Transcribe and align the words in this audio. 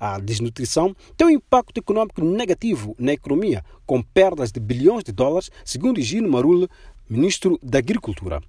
A 0.00 0.18
desnutrição 0.20 0.94
tem 1.16 1.26
um 1.26 1.30
impacto 1.30 1.78
econômico 1.78 2.24
negativo 2.24 2.94
na 2.98 3.12
economia, 3.12 3.64
com 3.84 4.00
perdas 4.00 4.52
de 4.52 4.60
bilhões 4.60 5.02
de 5.02 5.10
dólares, 5.10 5.50
segundo 5.64 6.00
Gino 6.00 6.30
Marule, 6.30 6.68
ministro 7.10 7.58
da 7.62 7.78
Agricultura. 7.78 8.40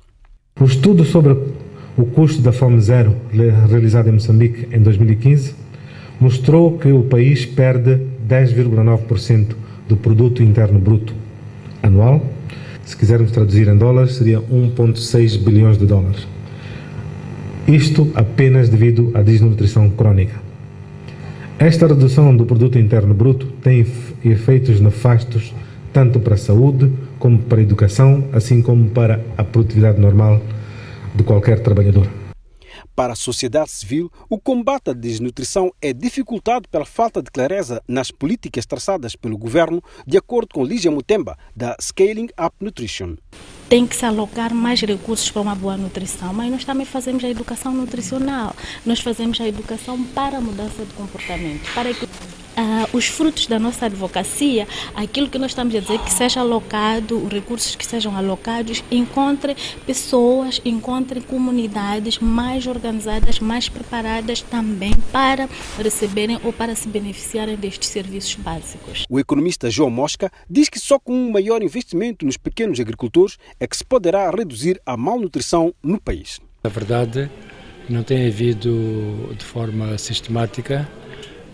O 0.59 0.65
estudo 0.65 1.04
sobre 1.05 1.33
o 1.97 2.05
custo 2.05 2.41
da 2.41 2.51
fome 2.51 2.79
zero, 2.79 3.15
realizado 3.67 4.09
em 4.09 4.13
Moçambique 4.13 4.67
em 4.75 4.81
2015, 4.81 5.55
mostrou 6.20 6.77
que 6.77 6.91
o 6.91 7.04
país 7.04 7.46
perde 7.46 7.96
10,9% 8.28 9.56
do 9.88 9.97
produto 9.97 10.44
interno 10.44 10.79
bruto 10.79 11.16
anual. 11.81 12.24
Se 12.86 12.96
quisermos 12.96 13.31
traduzir 13.31 13.68
em 13.68 13.78
dólares, 13.78 14.16
seria 14.16 14.40
1,6 14.40 15.38
bilhões 15.38 15.78
de 15.78 15.86
dólares. 15.86 16.27
Isto 17.68 18.12
apenas 18.16 18.70
devido 18.70 19.12
à 19.13 19.22
desnutrição 19.22 19.90
crônica. 19.90 20.48
Esta 21.59 21.85
redução 21.88 22.34
do 22.38 22.45
produto 22.45 22.80
interno 22.80 23.13
bruto 23.13 23.45
tem 23.61 23.85
efeitos 24.23 24.79
nefastos 24.79 25.53
tanto 25.91 26.17
para 26.17 26.35
a 26.35 26.38
saúde 26.38 26.89
como 27.20 27.38
para 27.38 27.59
a 27.59 27.61
educação, 27.61 28.29
assim 28.31 28.61
como 28.61 28.89
para 28.91 29.21
a 29.38 29.43
produtividade 29.43 29.99
normal 29.99 30.41
de 31.13 31.21
qualquer 31.21 31.61
trabalhador. 31.61 32.07
Para 32.95 33.11
a 33.11 33.15
sociedade 33.15 33.71
civil, 33.71 34.09
o 34.29 34.39
combate 34.39 34.91
à 34.91 34.93
desnutrição 34.93 35.70
é 35.81 35.91
dificultado 35.91 36.70
pela 36.70 36.85
falta 36.85 37.21
de 37.21 37.29
clareza 37.29 37.84
nas 37.85 38.09
políticas 38.09 38.65
traçadas 38.65 39.17
pelo 39.17 39.37
governo, 39.37 39.84
de 40.07 40.17
acordo 40.17 40.53
com 40.53 40.63
Lígia 40.63 40.89
Mutemba, 40.89 41.37
da 41.53 41.76
Scaling 41.81 42.29
Up 42.39 42.55
Nutrition. 42.62 43.17
Tem 43.69 43.85
que 43.85 43.95
se 43.95 44.03
alocar 44.03 44.51
mais 44.51 44.81
recursos 44.81 45.29
para 45.29 45.43
uma 45.43 45.53
boa 45.53 45.77
nutrição, 45.77 46.33
mas 46.33 46.49
nós 46.49 46.65
também 46.65 46.87
fazemos 46.87 47.23
a 47.23 47.29
educação 47.29 47.71
nutricional, 47.71 48.55
nós 48.83 48.99
fazemos 48.99 49.39
a 49.39 49.47
educação 49.47 50.03
para 50.05 50.39
a 50.39 50.41
mudança 50.41 50.83
de 50.83 50.93
comportamento, 50.95 51.71
para 51.75 51.93
que 51.93 52.09
uh, 52.59 52.98
os 52.98 53.05
frutos 53.05 53.48
da 53.48 53.58
nossa 53.58 53.86
advocacia, 53.86 54.68
aquilo 54.95 55.30
que 55.30 55.38
nós 55.38 55.52
estamos 55.52 55.74
a 55.76 55.79
dizer 55.79 55.99
que 55.99 56.12
seja 56.12 56.41
alocado, 56.41 57.18
os 57.18 57.32
recursos 57.32 57.76
que 57.76 57.85
sejam 57.85 58.16
alocados, 58.16 58.84
encontre 58.91 59.55
pessoas, 59.85 60.62
encontre 60.66 61.21
comunidades 61.21 62.20
mais 62.20 62.68
organizadas, 62.68 63.40
mais 63.40 63.70
preparadas 63.70 64.42
também 64.42 64.94
para 65.12 65.50
receberem 65.78 66.40
ou 66.44 66.52
para 66.52 66.76
se 66.76 66.88
beneficiarem 66.88 67.56
destes 67.56 67.90
serviços 67.90 68.36
básicos. 68.36 69.06
O 69.10 69.20
economista 69.20 69.70
João 69.70 69.90
Mosca 69.90 70.32
diz 70.50 70.70
que 70.70 70.80
só 70.80 71.00
com 71.00 71.14
um 71.14 71.32
maior 71.32 71.64
investimento 71.64 72.26
nos 72.26 72.38
pequenos 72.38 72.80
agricultores 72.80 73.38
é 73.60 73.68
que 73.68 73.78
se 73.78 73.86
poderá 73.86 74.30
reduzir 74.30 74.82
a 74.86 74.98
malnutrição 74.98 75.73
no 75.82 76.00
país. 76.00 76.40
Na 76.64 76.70
verdade, 76.70 77.32
não 77.90 78.04
tem 78.04 78.28
havido 78.28 79.34
de 79.38 79.46
forma 79.46 79.98
sistemática 79.98 80.88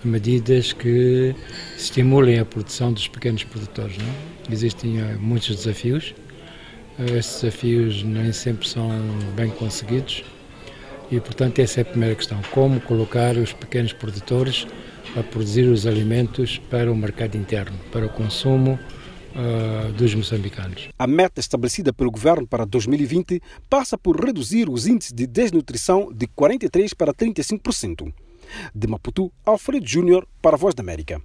medidas 0.06 0.74
que 0.74 1.36
estimulem 1.78 2.40
a 2.40 2.46
produção 2.46 2.94
dos 2.94 3.08
pequenos 3.08 3.44
produtores. 3.44 3.98
Não? 3.98 4.06
É? 4.06 4.54
Existem 4.54 5.00
eh, 5.00 5.16
muitos 5.20 5.56
desafios, 5.56 6.14
eh, 7.00 7.18
esses 7.18 7.42
desafios 7.42 8.04
nem 8.04 8.32
sempre 8.32 8.68
são 8.68 8.90
bem 9.36 9.50
conseguidos 9.50 10.24
e, 11.12 11.20
portanto, 11.20 11.60
essa 11.60 11.82
é 11.82 11.84
a 11.84 11.86
primeira 11.86 12.16
questão: 12.16 12.40
como 12.52 12.80
colocar 12.82 13.36
os 13.38 13.54
pequenos 13.54 13.94
produtores 13.94 14.68
a 15.16 15.24
produzir 15.24 15.64
os 15.64 15.86
alimentos 15.86 16.58
para 16.70 16.92
o 16.92 16.96
mercado 16.96 17.36
interno, 17.36 17.78
para 17.92 18.06
o 18.06 18.10
consumo 18.10 18.78
uh, 19.36 19.92
dos 19.94 20.14
moçambicanos. 20.14 20.90
A 20.98 21.08
meta 21.08 21.40
estabelecida 21.40 21.94
pelo 21.94 22.12
governo 22.12 22.48
para 22.48 22.66
2020 22.66 23.42
passa 23.70 23.98
por 23.98 24.20
reduzir 24.20 24.70
os 24.70 24.88
índices 24.88 25.14
de 25.14 25.26
desnutrição 25.28 26.12
de 26.14 26.28
43% 26.28 26.96
para 26.96 27.14
35%. 27.14 28.12
De 28.74 28.88
Maputo, 28.88 29.32
Alfredo 29.46 29.86
Júnior 29.86 30.28
para 30.42 30.56
a 30.56 30.60
Voz 30.60 30.76
da 30.76 30.82
América. 30.82 31.22